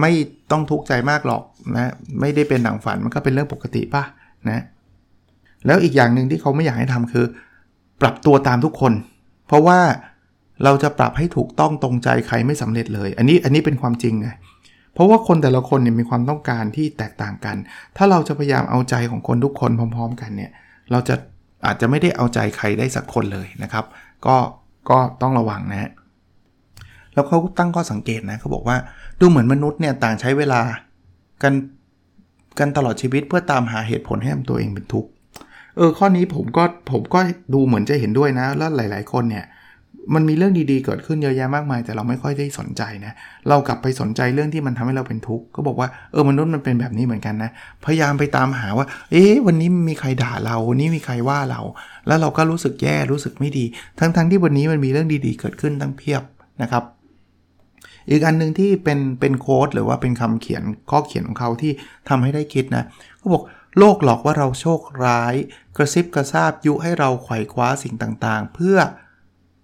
[0.01, 0.13] ไม่
[0.51, 1.43] ต้องทุกข์ใจมากหรอก
[1.77, 4.05] นะไม่ได้เป็นหนังฝันมันก็เป็นเรื่องปกติป่ะ
[4.51, 4.63] นะ
[5.67, 7.27] แล้วอีกอย่างหนึ่งที่เขาไม่อยากให้ทำคือ
[8.01, 8.93] ปรับตัวตามทุกคน
[9.47, 9.79] เพราะว่า
[10.65, 14.29] เราจะปรับให้ถูกต้องตรงใจใครไม่สำเร็จเลย อันนี้อันนี้เป็นความจริงไง
[14.95, 17.57] เพราะว่าคนแต่ละคนเนี่ยมีความต้องการที่แตกต่างกัน
[17.97, 20.51] ถ้าเราจะพยายามเอาใจของคนทุกคนพร้อม ๆ กันเนี่ย
[20.91, 21.15] เราจะ
[21.67, 23.85] อาจจะไม่ได้เอาใจใครได้สักคนเลยนะครับ
[24.27, 24.37] ก็
[24.91, 25.91] ก็ต้องระวังนะ
[27.15, 28.77] แล้วเขาตั้งข้อสังเกตนะเขาบอกว่า
[29.21, 30.61] ดูเหมือนมนุษย์เนี่ยต่างใช้เวลา
[31.43, 31.55] กัน
[32.59, 35.11] กันตลอดชีวิตเพื่อตามหาเหตุผลให้ตัวเองเป็นทุกข์
[35.77, 37.21] เออข้อนี้ผมก็ผมก็
[37.55, 39.45] ดูเหมือนจะเห็นด้วยนะ แล้วหลาย ๆ คนเนี่ย
[40.15, 43.13] มันมีเรื่องดีๆเกิดขึ้นเยอะแยะมากมาย แต่เราไม่ค่อยได้สนใจนะ
[43.49, 47.51] เรากลับไปสนใจเรื่องที่มันทำให้เราเป็นทุกข์ก็บอกว่าเออมนุษย์มันเป็นแบบนี้เหมือนกันนะ
[47.85, 51.61] พยายามไปตามหาว่า เอ๊ะวันนี้มีใครด่าเราวันนี้มีใครว่าเรา
[52.07, 53.65] แล้วเราก็รู้สึกแย่รู้สึกไม่ดี
[53.99, 56.23] ทั้งๆทที่วันนี้มันมีเรื่องดีๆ เกิดขึ้นตั้งเพียบ
[56.63, 56.85] นะครับ
[58.11, 61.73] อีกอันหนึ่งที่เป็นเป็นโค้ดหรือว่าเป็นคำเขียนข้อเขียนของเขาที่
[62.09, 62.85] ทำให้ได้คิดนะ
[63.19, 63.43] เขาบอก
[63.79, 65.35] โลกหลอกว่าเราโชคร้าย
[65.77, 68.77] กระซิบกระซาบยุให้เราไขว่คว้าสิ่งต่างๆ เพื่อ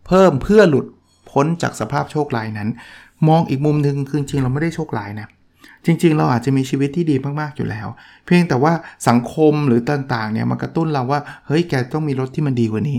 [0.07, 0.87] เพิ่มเพื่อหลุด
[1.31, 2.69] พ้นจากสภาพโชคร้ายนั้น
[3.29, 5.29] มองอีกมุมหนึ่งคือจริงเราไม่ได้โชคร้ายนะ
[5.87, 7.87] จริง ๆ เราอาจจะมีชีวิตที่ดีมากๆอยู่แล้ว
[8.25, 8.73] เพียงแต่ว่า
[9.09, 12.99] สังคมหรือต่างๆเนี่ยมันกระตุ้นเราว่าเฮ้ยแกต้องมีรถที่มันดีกว่านี้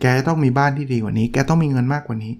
[0.00, 2.32] แกต้องมีบ้านที่ดีกว่านี้ แกต้องมีเงินมากกว่านี้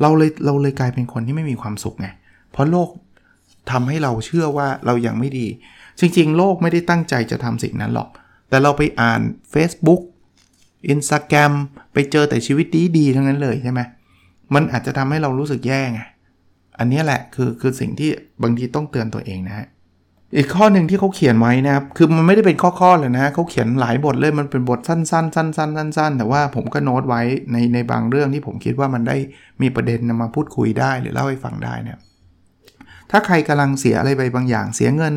[0.00, 2.08] เราเลยเราเลยกลายเป็นคนที่ไม่มีความสุขไง
[2.52, 2.88] เพราะโลก
[3.70, 5.46] ทำให้เราเชื่อว่าเรายังไม่ดี
[6.00, 8.08] จริง ๆ โลกไม่ได้ตั้งใจจะทำสิ่งนั้นหรอก
[8.48, 9.20] แต่เราไปอ่าน
[9.54, 10.00] Facebook
[10.92, 11.52] Instagram
[11.92, 12.66] ไปเจอแต่ชีวิต
[12.98, 13.80] ดีๆทั้งนั้นเลยใช่ไหม
[14.54, 16.00] มันอาจจะทำให้เรารู้สึกแย่ไง
[16.78, 18.10] อันนี้แหละคือคือสิ่งที่
[18.42, 19.66] บางทีต้องเตือนตัวเองนะฮะ
[20.36, 29.16] อีกข้อหนึ่งที่เขาเขียนไว้นะครับ คือมันไม่ได้เป็นข้อๆเลยนะเขาเขียนหลายบทเลยมันเป็นบทสั้นๆสั้นๆสั้นๆแต่ว่าผมก็โน้ตไว้ในในบางเรื่องที่ผมคิดว่ามันได้
[29.62, 31.98] มีประเด็นนำมาพูดคุยได้หรือเล่าให้ฟังได้เนี่ย
[33.10, 35.14] ถ้าใครกำลังเสียอะไรไปบางอย่างเสียเงิน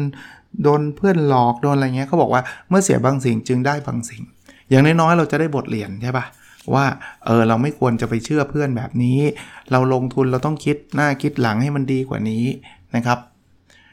[0.63, 4.23] โดนเพื่อนหลอกโดนอะไรเงี้ยเขาบอกว่าเมื่อเสียบางสิ่งจึงได้บางสิ่ง
[4.69, 6.25] อย่างน้อยๆเราจะได้บทเรียนใช่ปะ
[6.73, 6.85] ว่า
[7.25, 9.19] เออเราไม่ควรจะไปเชื่อเพื่อนแบบนี้
[9.71, 12.45] เราลงทุนเราต้องคิดหน้าคิดหลังให้มันดีกว่านี้
[12.95, 13.19] นะครับ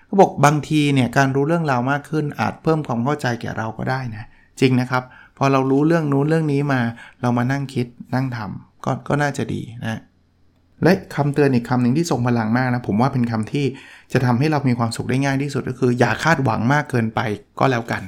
[0.06, 4.24] เขาบอกบางทีเนี่ยการรู้เรื่องราวมากขึ้นอาจเพิ่มความเข้าใจแก่เราก็ได้นะ
[4.60, 5.02] จริงนะครับ
[5.38, 6.80] พอเรารู้เรื่องนู้นเรื่องนี้มา
[7.20, 10.00] เรามานั่งคิดนั่งทำก็ก็น่าจะดีนะ
[10.82, 13.66] และคำเตือนอีกคำหนึ่งที่ทรงพลังมากนะผมว่าเป็นคำที่
[14.12, 17.20] จะทำให้เรามีความสุขได้ง่ายที่สุดก็คือ อย่าคาดหวังมากเกินไป
[17.60, 18.02] ก็แล้วกัน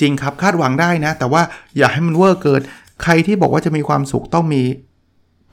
[0.00, 1.42] จริงครับคาดหวังได้นะ แต่ว่า
[1.78, 2.60] อย่าให้มันเวอร์เกิน
[3.02, 4.62] ใครที่บอกว่าจะมีความสุขต้องมี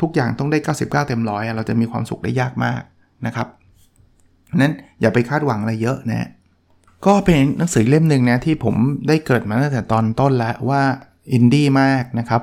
[0.01, 2.81] ทุกอย่างต้องได้ 99 เต็มร้อยเราจะมีความสุขได้ยากมาก
[3.25, 3.47] นะครับ
[4.61, 6.29] นั้นอย่าไปคาดหวังอะไรเยอะนะ
[7.05, 8.75] ก็เป็นหนังสือเล่มหนึ่งนะที่ผม
[9.07, 10.81] ได้เกริ่นมาตั้งแต่ตอนต้นแล้วว่า
[11.33, 12.41] อินดี้มากนะครับ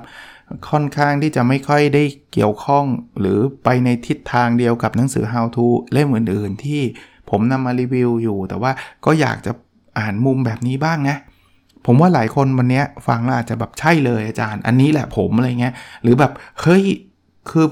[0.70, 2.84] ค่อนข้างที่จะไม่ค่อยได้เกี่ยวข้อง
[3.20, 6.82] หรือไปในทิศทางเดียวกับหนังสือ How to เล่มอื่น ๆ ที่
[7.30, 8.72] ผมนำมารีวิวอยู่ แต่ว่า
[9.04, 9.52] ก็อยากจะ
[9.98, 11.16] อ่านมุมแบบนี้บ้างนะ
[11.86, 16.84] ผมว่าหลายคนวันนี้ฟังแล้วอาจจะแบบใช่เลยอาจารย์ อันนี้แหละผมอะไรเงี้ย หรือแบบเฮ้ย
[17.50, 17.66] คือ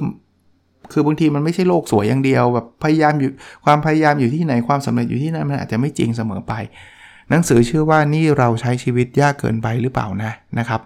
[0.93, 3.31] คือบางทีมันไม่ใช่โลกสวยอย่างเดียวแบบพยายามอยู่
[3.65, 6.53] ความพยายามอยู่ที่ไหนความสำเร็จอยู่ที่นั่นมันอาจจะไม่จริงเสมอไป
[7.31, 10.81] หนังสือชื่อว่านี่เราใช้ชีวิตยากเกินไปหรือเปล่านะนะครับ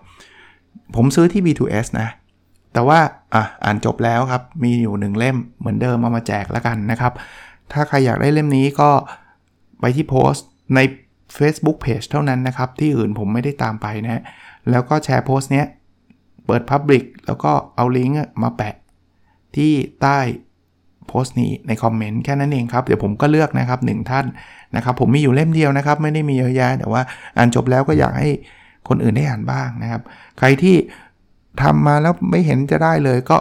[0.94, 2.08] ผมซื้อที่ B2S นะ
[2.72, 2.98] แต่ว่า
[3.34, 7.12] อะอ่านจบแล้วครับ มีอยู่หนึ่งเล่มเหมือนเดิมเอามาแจกแล้วกันนะครับ
[7.72, 8.90] ถ้าใครอยากได้เล่มนี้ก็
[9.80, 10.80] ไปที่โพสต์ใน
[11.36, 14.22] Facebook Page เท่านั้นนะครับ ที่อื่นผมไม่ได้ตามไปนะ
[14.70, 15.66] แล้วก็แชร์โพสต์เนี้ย
[16.46, 18.74] เปิด Public แล้วก็เอาลิงก์มาแปะ
[19.56, 20.18] ที่ใต้
[21.08, 24.26] โพสต์นี้ในคอมเมนต์แค่นั้นเองครับ เดี๋ยวผมก็เลือกนะครับหนึ่งท่าน
[24.76, 27.02] นะครับ ผมมีอยู่เล่มเดียวนะครับ ไม่ได้มีเยอะแยะแต่ว่า
[27.36, 28.30] อ่านจบแล้วก็อยากให้
[28.88, 30.02] คนอื่นได้อ่านบ้างนะครับ
[30.38, 30.76] ใครที่
[31.62, 33.36] ทำมาแล้วไม่เห็นจะได้เลยก็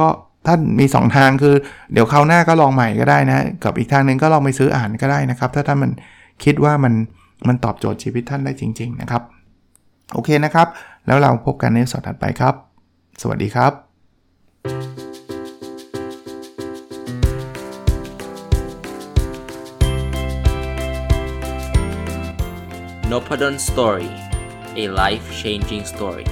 [0.06, 0.08] ็
[0.46, 1.54] ท่านมี 2 ทางคือ
[1.92, 5.90] เดี๋ยวคราวหน้าก็ลองใหม่ก็ได้นะ กับอีกทางหนึ่งก็ลองไปซื้ออ่านก็ได้นะครับ ถ้าท่านมัน
[6.44, 6.94] คิดว่ามัน
[7.48, 9.22] มันตอบโจทย์ชีวิตท่านได้จริง ๆ นะครับ
[10.12, 10.68] โอเคนะครับ
[11.06, 12.54] แล้วเราพบกันในสดถัดไปครับ
[13.20, 13.72] สวัสดีครับ
[23.10, 24.10] n o p a d o n Story
[24.82, 26.26] a life changing story